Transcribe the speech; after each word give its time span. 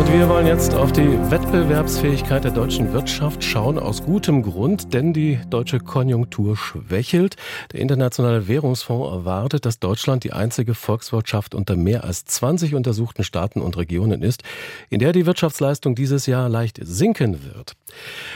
Und 0.00 0.10
wir 0.14 0.30
wollen 0.30 0.46
jetzt 0.46 0.72
auf 0.72 0.92
die 0.92 1.30
Wettbewerbsfähigkeit 1.30 2.44
der 2.44 2.52
deutschen 2.52 2.90
Wirtschaft 2.94 3.44
schauen, 3.44 3.78
aus 3.78 4.02
gutem 4.02 4.40
Grund, 4.40 4.94
denn 4.94 5.12
die 5.12 5.38
deutsche 5.50 5.78
Konjunktur 5.78 6.56
schwächelt. 6.56 7.36
Der 7.74 7.80
Internationale 7.80 8.48
Währungsfonds 8.48 9.12
erwartet, 9.12 9.66
dass 9.66 9.78
Deutschland 9.78 10.24
die 10.24 10.32
einzige 10.32 10.72
Volkswirtschaft 10.72 11.54
unter 11.54 11.76
mehr 11.76 12.04
als 12.04 12.24
20 12.24 12.74
untersuchten 12.74 13.24
Staaten 13.24 13.60
und 13.60 13.76
Regionen 13.76 14.22
ist, 14.22 14.42
in 14.88 15.00
der 15.00 15.12
die 15.12 15.26
Wirtschaftsleistung 15.26 15.94
dieses 15.94 16.24
Jahr 16.24 16.48
leicht 16.48 16.80
sinken 16.82 17.44
wird. 17.44 17.76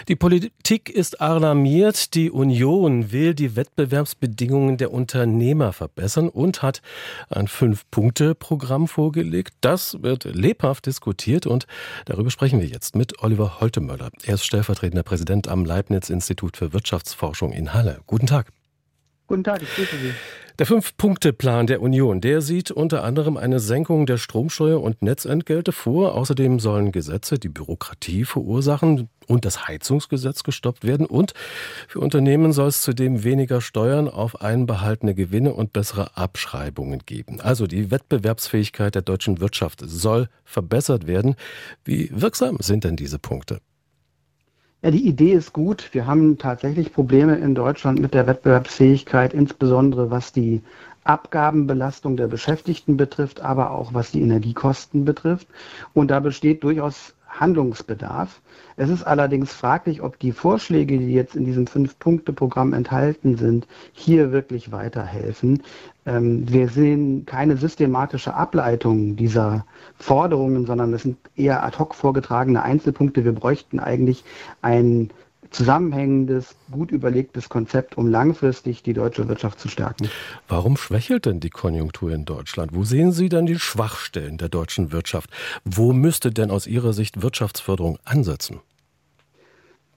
Die 0.08 0.16
Politik 0.16 0.90
ist 0.90 1.22
alarmiert, 1.22 2.14
die 2.14 2.30
Union 2.30 3.10
will 3.10 3.32
die 3.32 3.56
Wettbewerbsbedingungen 3.56 4.76
der 4.76 4.92
Unternehmer 4.92 5.72
verbessern 5.72 6.28
und 6.28 6.60
hat 6.60 6.82
ein 7.30 7.48
Fünf-Punkte-Programm 7.48 8.86
vorgelegt. 8.86 9.54
Das 9.62 10.02
wird 10.02 10.24
lebhaft 10.24 10.84
diskutiert 10.84 11.46
darüber 12.06 12.30
sprechen 12.30 12.60
wir 12.60 12.66
jetzt 12.66 12.96
mit 12.96 13.22
Oliver 13.22 13.60
Holtemöller. 13.60 14.10
Er 14.24 14.34
ist 14.34 14.44
stellvertretender 14.44 15.02
Präsident 15.04 15.46
am 15.46 15.64
Leibniz-Institut 15.64 16.56
für 16.56 16.72
Wirtschaftsforschung 16.72 17.52
in 17.52 17.72
Halle. 17.72 18.00
Guten 18.06 18.26
Tag. 18.26 18.48
Guten 19.26 19.44
Tag, 19.44 19.62
ich 19.62 19.74
grüße 19.74 19.96
Sie. 19.96 20.12
Der 20.60 20.66
Fünf-Punkte-Plan 20.66 21.66
der 21.66 21.82
Union, 21.82 22.20
der 22.20 22.40
sieht 22.40 22.70
unter 22.70 23.02
anderem 23.02 23.36
eine 23.36 23.58
Senkung 23.58 24.06
der 24.06 24.18
Stromsteuer 24.18 24.80
und 24.80 25.02
Netzentgelte 25.02 25.72
vor. 25.72 26.14
Außerdem 26.14 26.60
sollen 26.60 26.92
Gesetze, 26.92 27.40
die 27.40 27.48
Bürokratie 27.48 28.24
verursachen 28.24 29.08
und 29.26 29.44
das 29.44 29.66
Heizungsgesetz 29.66 30.44
gestoppt 30.44 30.84
werden. 30.84 31.06
Und 31.06 31.34
für 31.88 31.98
Unternehmen 31.98 32.52
soll 32.52 32.68
es 32.68 32.82
zudem 32.82 33.24
weniger 33.24 33.60
Steuern 33.60 34.08
auf 34.08 34.42
einbehaltene 34.42 35.16
Gewinne 35.16 35.52
und 35.52 35.72
bessere 35.72 36.16
Abschreibungen 36.16 37.00
geben. 37.04 37.40
Also 37.40 37.66
die 37.66 37.90
Wettbewerbsfähigkeit 37.90 38.94
der 38.94 39.02
deutschen 39.02 39.40
Wirtschaft 39.40 39.82
soll 39.84 40.28
verbessert 40.44 41.08
werden. 41.08 41.34
Wie 41.84 42.10
wirksam 42.12 42.58
sind 42.60 42.84
denn 42.84 42.94
diese 42.94 43.18
Punkte? 43.18 43.58
Ja, 44.84 44.90
die 44.90 45.08
Idee 45.08 45.32
ist 45.32 45.54
gut. 45.54 45.88
Wir 45.94 46.06
haben 46.06 46.36
tatsächlich 46.36 46.92
Probleme 46.92 47.36
in 47.36 47.54
Deutschland 47.54 48.00
mit 48.00 48.12
der 48.12 48.26
Wettbewerbsfähigkeit, 48.26 49.32
insbesondere 49.32 50.10
was 50.10 50.30
die 50.30 50.60
Abgabenbelastung 51.04 52.18
der 52.18 52.26
Beschäftigten 52.26 52.98
betrifft, 52.98 53.40
aber 53.40 53.70
auch 53.70 53.94
was 53.94 54.10
die 54.10 54.20
Energiekosten 54.20 55.06
betrifft. 55.06 55.48
Und 55.94 56.10
da 56.10 56.20
besteht 56.20 56.64
durchaus 56.64 57.14
Handlungsbedarf. 57.40 58.40
Es 58.76 58.90
ist 58.90 59.02
allerdings 59.02 59.52
fraglich, 59.52 60.02
ob 60.02 60.18
die 60.18 60.32
Vorschläge, 60.32 60.98
die 60.98 61.12
jetzt 61.12 61.36
in 61.36 61.44
diesem 61.44 61.66
Fünf-Punkte-Programm 61.66 62.72
enthalten 62.72 63.36
sind, 63.36 63.66
hier 63.92 64.32
wirklich 64.32 64.72
weiterhelfen. 64.72 65.62
Ähm, 66.06 66.50
wir 66.50 66.68
sehen 66.68 67.26
keine 67.26 67.56
systematische 67.56 68.34
Ableitung 68.34 69.16
dieser 69.16 69.64
Forderungen, 69.96 70.66
sondern 70.66 70.92
es 70.92 71.02
sind 71.02 71.18
eher 71.36 71.64
ad 71.64 71.78
hoc 71.78 71.94
vorgetragene 71.94 72.62
Einzelpunkte. 72.62 73.24
Wir 73.24 73.32
bräuchten 73.32 73.80
eigentlich 73.80 74.24
ein 74.62 75.10
zusammenhängendes, 75.50 76.56
gut 76.70 76.90
überlegtes 76.90 77.48
Konzept, 77.48 77.96
um 77.96 78.08
langfristig 78.08 78.82
die 78.82 78.92
deutsche 78.92 79.28
Wirtschaft 79.28 79.60
zu 79.60 79.68
stärken. 79.68 80.08
Warum 80.48 80.76
schwächelt 80.76 81.26
denn 81.26 81.40
die 81.40 81.50
Konjunktur 81.50 82.12
in 82.12 82.24
Deutschland? 82.24 82.74
Wo 82.74 82.84
sehen 82.84 83.12
Sie 83.12 83.28
dann 83.28 83.46
die 83.46 83.58
Schwachstellen 83.58 84.38
der 84.38 84.48
deutschen 84.48 84.92
Wirtschaft? 84.92 85.30
Wo 85.64 85.92
müsste 85.92 86.30
denn 86.30 86.50
aus 86.50 86.66
Ihrer 86.66 86.92
Sicht 86.92 87.22
Wirtschaftsförderung 87.22 87.98
ansetzen? 88.04 88.60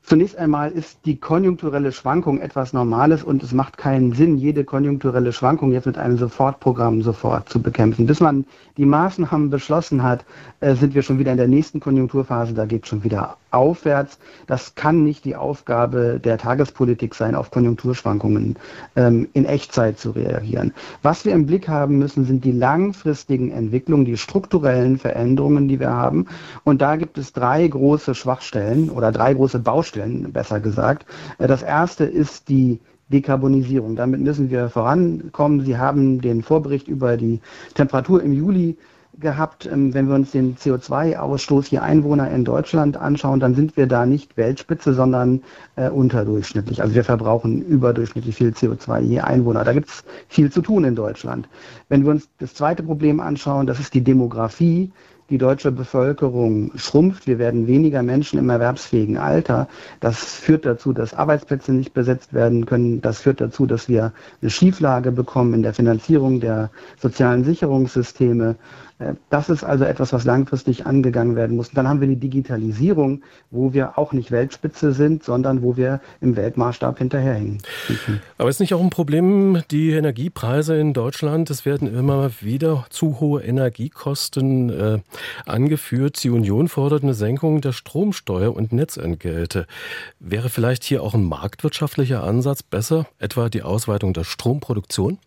Zunächst 0.08 0.38
einmal 0.38 0.72
ist 0.72 1.00
die 1.04 1.18
konjunkturelle 1.18 1.92
Schwankung 1.92 2.40
etwas 2.40 2.72
Normales 2.72 3.26
und 3.26 3.44
es 3.44 3.52
macht 3.52 3.78
keinen 3.78 4.14
Sinn, 4.14 4.38
jede 4.38 4.64
konjunkturelle 4.64 5.34
Schwankung 5.34 5.74
jetzt 5.74 5.86
mit 5.86 5.98
einem 5.98 6.18
Sofortprogramm 6.18 7.02
sofort 7.02 7.50
zu 7.50 7.62
bekämpfen. 7.62 8.06
Bis 8.06 8.22
man 8.22 8.46
die 8.78 8.86
Maßnahmen 8.86 9.50
beschlossen 9.50 10.04
hat, 10.04 10.24
äh, 10.62 10.76
sind 10.76 10.96
wir 10.96 11.02
schon 11.02 11.20
wieder 11.20 11.32
in 11.32 11.38
der 11.38 11.50
nächsten 11.50 11.82
Konjunkturphase, 11.82 12.54
da 12.54 12.66
geht 12.66 12.88
schon 12.88 13.04
wieder 13.04 13.36
aufwärts. 13.52 14.20
Das 14.46 14.76
kann 14.76 15.04
nicht 15.04 15.26
die 15.26 15.36
Aufgabe 15.36 16.20
der 16.24 16.38
Tagespolitik 16.38 17.16
sein, 17.16 17.36
auf 17.36 17.52
Konjunkturschwankungen 17.52 18.58
ähm, 18.96 19.28
in 19.34 19.46
Echtzeit 19.46 20.00
zu 20.00 20.12
reagieren. 20.12 20.74
Was 21.02 21.26
wir 21.26 21.34
im 21.34 21.46
Blick 21.46 21.68
haben 21.68 21.98
müssen, 21.98 22.26
sind 22.26 22.44
die 22.44 22.52
langfristigen 22.52 23.52
Entwicklungen, 23.52 24.06
die 24.06 24.18
strukturellen 24.18 24.98
Veränderungen, 24.98 25.68
die 25.68 25.80
wir 25.80 25.92
haben. 25.92 26.28
Und 26.64 26.82
da 26.82 26.96
gibt 26.96 27.18
es 27.18 27.34
drei 27.34 27.68
große 27.68 28.16
Schwachstellen 28.16 28.90
oder 28.90 29.12
drei 29.12 29.34
große 29.34 29.60
Baustellen, 29.60 30.32
besser 30.32 30.60
gesagt. 30.60 31.06
Äh, 31.38 31.48
das 31.48 31.64
erste 31.64 32.04
ist 32.04 32.50
die 32.50 32.80
Dekarbonisierung. 33.10 33.96
Damit 33.96 34.20
müssen 34.20 34.50
wir 34.50 34.70
vorankommen. 34.70 35.66
Sie 35.66 35.78
haben 35.78 36.20
den 36.20 36.44
Vorbericht 36.44 36.88
über 36.88 37.16
die 37.18 37.40
Temperatur 37.74 38.22
im 38.22 38.34
Juli 38.34 38.78
gehabt. 39.20 39.66
Ähm, 39.66 39.94
wenn 39.94 40.08
wir 40.08 40.16
uns 40.16 40.32
den 40.32 40.56
CO2-Ausstoß 40.56 41.70
je 41.72 41.80
Einwohner 41.80 42.30
in 42.32 42.46
Deutschland 42.46 42.98
anschauen, 42.98 43.40
dann 43.40 43.56
sind 43.56 43.78
wir 43.78 43.88
da 43.88 44.06
nicht 44.06 44.38
Weltspitze, 44.38 44.94
sondern 44.94 45.42
äh, 45.76 45.90
unterdurchschnittlich. 45.90 46.82
Also 46.82 46.96
wir 46.96 47.04
verbrauchen 47.04 47.62
überdurchschnittlich 47.62 48.36
viel 48.36 48.50
CO2 48.52 49.02
je 49.02 49.20
Einwohner. 49.22 49.64
Da 49.64 49.74
gibt 49.74 49.90
es 49.90 50.04
viel 50.28 50.52
zu 50.52 50.62
tun 50.62 50.84
in 50.84 50.96
Deutschland. 50.96 51.48
Wenn 51.90 52.04
wir 52.04 52.12
uns 52.12 52.30
das 52.40 52.54
zweite 52.54 52.84
Problem 52.84 53.20
anschauen, 53.20 53.68
das 53.68 53.80
ist 53.80 53.94
die 53.94 54.04
Demografie. 54.04 54.92
Die 55.30 55.38
deutsche 55.38 55.72
Bevölkerung 55.72 56.72
schrumpft. 56.76 57.28
Wir 57.28 57.38
werden 57.38 57.68
weniger 57.68 58.02
Menschen 58.02 58.40
im 58.40 58.50
erwerbsfähigen 58.50 59.18
Alter. 59.18 59.68
Das 60.00 60.20
führt 60.20 60.66
dazu, 60.66 60.94
dass 60.94 61.14
Arbeitsplätze 61.14 61.74
nicht 61.74 61.94
besetzt 61.94 62.34
werden 62.34 62.66
können. 62.66 63.02
Das 63.02 63.20
führt 63.20 63.42
dazu, 63.42 63.66
dass 63.66 63.90
wir 63.90 64.14
eine 64.42 64.50
Schieflage 64.50 65.12
bekommen 65.12 65.54
in 65.54 65.64
der 65.64 65.74
Finanzierung 65.74 66.40
der 66.40 66.70
sozialen 66.98 67.44
Sicherungssysteme. 67.44 68.56
Äh, 69.00 69.14
das 69.30 69.50
ist 69.50 69.64
also 69.64 69.84
etwas, 69.84 70.14
was 70.14 70.26
langfristig 70.26 70.86
angegangen 70.86 71.36
werden 71.36 71.56
muss. 71.56 71.72
dann 71.72 71.88
haben 71.88 72.02
wir 72.02 72.08
die 72.08 72.16
Digitalisierung, 72.16 73.24
wo 73.52 73.74
wir 73.74 73.98
auch 73.98 74.14
nicht 74.14 74.32
Weltspitze 74.32 74.94
sind, 74.94 75.24
sondern 75.24 75.62
wo 75.62 75.78
wir 75.78 76.02
im 76.22 76.36
Weltmaßstab 76.36 76.98
hinterherhängen. 76.98 77.60
Aber 78.38 78.50
ist 78.50 78.60
nicht 78.60 78.74
auch 78.74 78.82
ein 78.82 78.90
Problem 78.90 79.62
die 79.72 79.92
Energiepreise 79.92 80.78
in 80.78 80.94
Deutschland? 80.94 81.50
Es 81.50 81.66
werden 81.66 81.94
immer 81.94 82.32
wieder 82.42 82.86
zu 82.90 83.20
hohe 83.20 83.44
Energiekosten 83.44 84.70
äh, 84.70 85.00
angeführt. 85.46 86.24
Die 86.24 86.30
Union 86.30 86.68
fordert 86.68 87.04
eine 87.04 87.14
Senkung 87.14 87.62
der 87.62 87.74
Stromsteuer 87.74 88.56
und 88.56 88.74
Netzentgelte. 88.74 89.68
Wäre 90.20 90.50
vielleicht 90.50 90.84
hier 90.84 91.04
auch 91.04 91.14
ein 91.14 91.24
marktwirtschaftlicher 91.24 92.24
Ansatz 92.24 92.64
besser, 92.64 93.06
etwa 93.20 93.50
die 93.50 93.64
Ausweitung 93.64 94.14
der 94.14 94.24
Stromproduktion? 94.24 95.20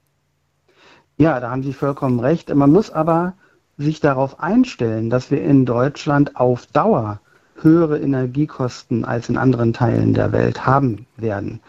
Ja, 1.19 1.39
da 1.41 1.51
haben 1.51 1.63
Sie 1.63 1.73
vollkommen 1.73 2.21
recht. 2.21 2.55
Man 2.55 2.73
muss 2.73 2.91
aber 2.91 3.35
sich 3.77 4.01
darauf 4.01 4.41
einstellen, 4.41 5.11
dass 5.11 5.31
wir 5.31 5.43
in 5.43 5.67
Deutschland 5.67 6.37
auf 6.37 6.67
Dauer 6.67 7.21
höhere 7.63 7.99
Energiekosten 7.99 9.05
als 9.05 9.29
in 9.29 9.37
anderen 9.37 9.73
Teilen 9.73 10.15
der 10.15 10.33
Welt 10.33 10.67
haben 10.67 11.07
werden. 11.17 11.61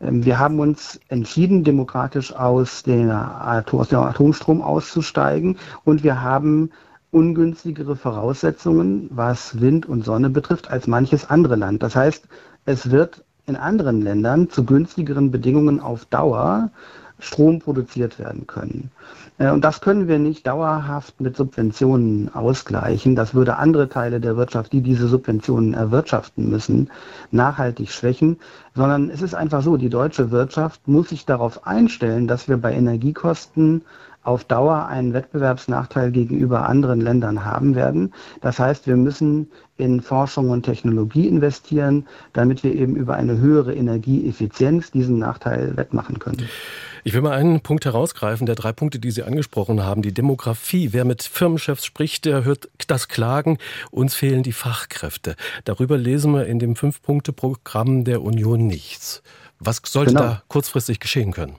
Ähm, 0.00 0.24
wir 0.24 0.38
haben 0.38 0.60
uns 0.60 1.00
entschieden, 1.08 1.64
demokratisch 1.64 2.34
aus, 2.34 2.82
der 2.82 3.64
aus 3.70 3.88
dem 3.88 3.98
Atomstrom 3.98 4.62
auszusteigen 4.62 5.58
und 5.84 6.02
wir 6.02 6.22
haben 6.22 6.70
ungünstigere 7.10 7.96
Voraussetzungen, 7.96 9.08
was 9.10 9.60
Wind 9.60 9.86
und 9.86 10.04
Sonne 10.04 10.30
betrifft, 10.30 10.70
als 10.70 10.86
manches 10.86 11.28
andere 11.28 11.56
Land. 11.56 11.82
Das 11.82 11.96
heißt, 11.96 12.26
es 12.64 12.90
wird 12.90 13.24
in 13.46 13.56
anderen 13.56 14.02
Ländern 14.02 14.50
zu 14.50 14.64
günstigeren 14.64 15.30
Bedingungen 15.30 15.80
auf 15.80 16.04
Dauer 16.06 16.70
Strom 17.18 17.60
produziert 17.60 18.18
werden 18.18 18.46
können. 18.46 18.90
Äh, 19.38 19.50
und 19.50 19.64
das 19.64 19.80
können 19.80 20.06
wir 20.08 20.18
nicht 20.18 20.46
dauerhaft 20.46 21.20
mit 21.20 21.36
Subventionen 21.36 22.34
ausgleichen. 22.34 23.16
Das 23.16 23.34
würde 23.34 23.56
andere 23.56 23.88
Teile 23.88 24.20
der 24.20 24.36
Wirtschaft, 24.36 24.72
die 24.72 24.82
diese 24.82 25.08
Subventionen 25.08 25.74
erwirtschaften 25.74 26.50
müssen, 26.50 26.90
nachhaltig 27.30 27.90
schwächen, 27.90 28.38
sondern 28.74 29.08
es 29.08 29.22
ist 29.22 29.34
einfach 29.34 29.62
so, 29.62 29.76
die 29.76 29.88
deutsche 29.88 30.30
Wirtschaft 30.30 30.86
muss 30.88 31.08
sich 31.08 31.24
darauf 31.24 31.66
einstellen, 31.66 32.28
dass 32.28 32.48
wir 32.48 32.58
bei 32.58 32.74
Energiekosten 32.74 33.82
auf 34.26 34.44
Dauer 34.44 34.86
einen 34.86 35.12
Wettbewerbsnachteil 35.12 36.10
gegenüber 36.10 36.68
anderen 36.68 37.00
Ländern 37.00 37.44
haben 37.44 37.74
werden. 37.76 38.12
Das 38.40 38.58
heißt, 38.58 38.86
wir 38.86 38.96
müssen 38.96 39.48
in 39.76 40.00
Forschung 40.00 40.50
und 40.50 40.64
Technologie 40.64 41.28
investieren, 41.28 42.06
damit 42.32 42.64
wir 42.64 42.74
eben 42.74 42.96
über 42.96 43.14
eine 43.14 43.38
höhere 43.38 43.74
Energieeffizienz 43.74 44.90
diesen 44.90 45.18
Nachteil 45.18 45.76
wettmachen 45.76 46.18
können. 46.18 46.48
Ich 47.04 47.14
will 47.14 47.20
mal 47.20 47.34
einen 47.34 47.60
Punkt 47.60 47.84
herausgreifen, 47.84 48.46
der 48.46 48.56
drei 48.56 48.72
Punkte, 48.72 48.98
die 48.98 49.12
Sie 49.12 49.22
angesprochen 49.22 49.84
haben. 49.84 50.02
Die 50.02 50.12
Demografie. 50.12 50.92
Wer 50.92 51.04
mit 51.04 51.22
Firmenchefs 51.22 51.84
spricht, 51.86 52.24
der 52.24 52.44
hört 52.44 52.68
das 52.88 53.06
Klagen. 53.06 53.58
Uns 53.92 54.16
fehlen 54.16 54.42
die 54.42 54.52
Fachkräfte. 54.52 55.36
Darüber 55.64 55.98
lesen 55.98 56.32
wir 56.32 56.46
in 56.46 56.58
dem 56.58 56.74
Fünf-Punkte-Programm 56.74 58.02
der 58.02 58.22
Union 58.22 58.66
nichts. 58.66 59.22
Was 59.60 59.82
sollte 59.86 60.14
genau. 60.14 60.22
da 60.22 60.42
kurzfristig 60.48 60.98
geschehen 60.98 61.32
können? 61.32 61.54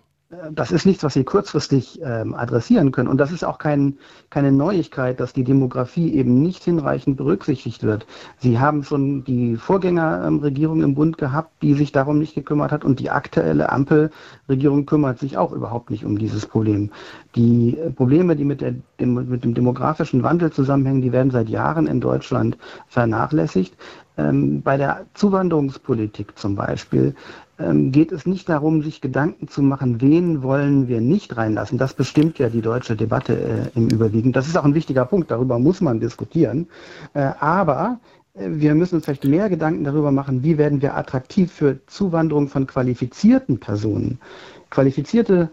Das 0.52 0.72
ist 0.72 0.86
nichts, 0.86 1.04
was 1.04 1.14
Sie 1.14 1.24
kurzfristig 1.24 2.02
ähm, 2.04 2.36
adressieren 2.36 2.92
können. 2.92 3.08
Und 3.08 3.18
das 3.18 3.32
ist 3.32 3.46
auch 3.46 3.60
kein, 3.60 3.98
keine 4.30 4.52
Neuigkeit, 4.52 5.22
dass 5.22 5.32
die 5.32 5.46
Demografie 5.46 6.14
eben 6.14 6.42
nicht 6.42 6.66
hinreichend 6.66 7.16
berücksichtigt 7.16 7.84
wird. 7.84 8.06
Sie 8.38 8.60
haben 8.60 8.84
schon 8.84 9.24
die 9.24 9.56
Vorgängerregierung 9.56 10.84
im 10.84 10.96
Bund 10.96 11.18
gehabt, 11.18 11.62
die 11.62 11.76
sich 11.76 11.94
darum 11.94 12.20
nicht 12.20 12.36
gekümmert 12.36 12.74
hat. 12.74 12.84
Und 12.84 13.00
die 13.00 13.10
aktuelle 13.10 13.72
Ampelregierung 13.72 14.86
kümmert 14.86 15.18
sich 15.20 15.38
auch 15.38 15.54
überhaupt 15.54 15.92
nicht 15.92 16.04
um 16.04 16.18
dieses 16.18 16.46
Problem. 16.46 16.92
Die 17.36 17.78
Probleme, 17.96 18.36
die 18.36 18.44
mit, 18.44 18.60
der, 18.60 18.76
mit 18.98 19.46
dem 19.46 19.54
demografischen 19.54 20.24
Wandel 20.24 20.52
zusammenhängen, 20.52 21.02
die 21.02 21.14
werden 21.14 21.32
seit 21.32 21.48
Jahren 21.48 21.88
in 21.88 22.02
Deutschland 22.02 22.58
vernachlässigt. 22.90 23.78
Ähm, 24.18 24.62
bei 24.62 24.78
der 24.78 25.06
Zuwanderungspolitik 25.14 26.38
zum 26.38 26.56
Beispiel 26.56 27.16
ähm, 27.60 27.92
geht 27.92 28.12
es 28.12 28.26
nicht 28.26 28.50
darum, 28.50 28.82
sich 28.82 29.02
Gedanken 29.02 29.48
zu 29.48 29.62
machen, 29.62 30.02
wen 30.02 30.44
wollen 30.44 30.88
wir 30.88 31.02
nicht 31.02 31.38
reinlassen. 31.38 31.78
Das 31.78 31.94
bestimmt 31.94 32.40
ja 32.40 32.50
die 32.50 32.62
deutsche 32.62 32.96
Debatte 32.96 33.72
äh, 33.74 33.78
im 33.78 33.90
Überwiegen. 33.90 34.32
Das 34.32 34.48
ist 34.48 34.58
auch 34.58 34.66
ein 34.66 34.76
wichtiger 34.76 35.06
Punkt, 35.06 35.32
darüber 35.32 35.60
muss 35.60 35.82
man 35.82 36.00
diskutieren. 36.00 36.68
Äh, 37.14 37.32
aber 37.40 38.00
äh, 38.34 38.50
wir 38.50 38.76
müssen 38.76 38.96
uns 38.96 39.06
vielleicht 39.06 39.26
mehr 39.26 39.50
Gedanken 39.50 39.84
darüber 39.84 40.12
machen, 40.12 40.44
wie 40.44 40.58
werden 40.58 40.82
wir 40.82 40.96
attraktiv 40.96 41.52
für 41.52 41.80
Zuwanderung 41.88 42.48
von 42.48 42.68
qualifizierten 42.68 43.60
Personen. 43.60 44.20
Qualifizierte 44.70 45.50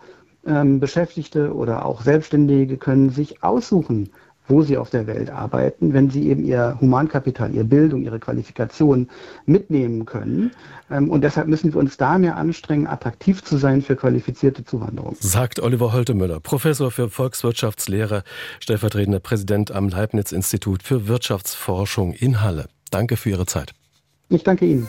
ähm, 0.46 0.80
Beschäftigte 0.80 1.54
oder 1.54 1.84
auch 1.84 2.02
Selbstständige 2.02 2.76
können 2.76 3.10
sich 3.10 3.42
aussuchen, 3.42 4.10
wo 4.46 4.62
sie 4.62 4.76
auf 4.76 4.90
der 4.90 5.06
Welt 5.06 5.30
arbeiten, 5.30 5.92
wenn 5.92 6.10
sie 6.10 6.28
eben 6.28 6.44
ihr 6.44 6.76
Humankapital, 6.80 7.54
ihre 7.54 7.64
Bildung, 7.64 8.02
ihre 8.02 8.18
Qualifikation 8.18 9.08
mitnehmen 9.46 10.04
können. 10.04 10.52
Ähm, 10.90 11.10
und 11.10 11.22
deshalb 11.22 11.48
müssen 11.48 11.72
wir 11.72 11.80
uns 11.80 11.96
da 11.96 12.18
mehr 12.18 12.36
anstrengen, 12.36 12.86
attraktiv 12.86 13.42
zu 13.42 13.56
sein 13.56 13.82
für 13.82 13.96
qualifizierte 13.96 14.64
Zuwanderung. 14.64 15.16
Sagt 15.18 15.60
Oliver 15.60 15.92
Holtemüller, 15.92 16.40
Professor 16.40 16.90
für 16.90 17.08
Volkswirtschaftslehre, 17.08 18.22
stellvertretender 18.60 19.20
Präsident 19.20 19.70
am 19.70 19.88
Leibniz-Institut 19.88 20.82
für 20.82 21.08
Wirtschaftsforschung 21.08 22.12
in 22.12 22.42
Halle. 22.42 22.66
Danke 22.90 23.16
für 23.16 23.30
Ihre 23.30 23.46
Zeit. 23.46 23.72
Ich 24.28 24.44
danke 24.44 24.66
Ihnen. 24.66 24.88